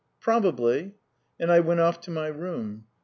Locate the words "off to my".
1.79-2.25